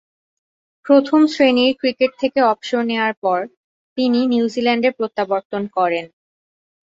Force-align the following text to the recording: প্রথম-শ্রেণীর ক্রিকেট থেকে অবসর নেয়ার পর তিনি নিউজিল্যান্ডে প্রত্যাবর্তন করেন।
প্রথম-শ্রেণীর 0.85 1.73
ক্রিকেট 1.79 2.11
থেকে 2.19 2.39
অবসর 2.51 2.81
নেয়ার 2.83 3.13
পর 3.23 3.39
তিনি 3.97 4.19
নিউজিল্যান্ডে 4.27 4.89
প্রত্যাবর্তন 4.97 5.63
করেন। 5.77 6.05